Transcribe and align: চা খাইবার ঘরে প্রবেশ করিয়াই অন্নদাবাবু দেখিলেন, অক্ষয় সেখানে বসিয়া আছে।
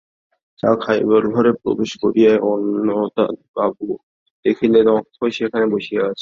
চা 0.59 0.69
খাইবার 0.81 1.23
ঘরে 1.27 1.51
প্রবেশ 1.63 1.91
করিয়াই 2.03 2.39
অন্নদাবাবু 2.43 3.87
দেখিলেন, 4.45 4.85
অক্ষয় 4.99 5.31
সেখানে 5.31 5.65
বসিয়া 5.65 6.03
আছে। 6.03 6.19